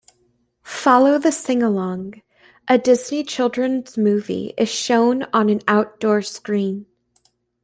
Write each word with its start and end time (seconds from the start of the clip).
Following 0.63 1.21
the 1.21 1.31
sing-along, 1.31 2.23
a 2.67 2.79
Disney 2.79 3.23
children's 3.23 3.99
movie 3.99 4.51
is 4.57 4.67
shown 4.67 5.27
on 5.31 5.47
an 5.47 5.61
outdoor 5.67 6.23
screen. 6.23 6.87